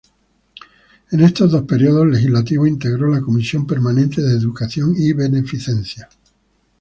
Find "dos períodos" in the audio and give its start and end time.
1.51-2.07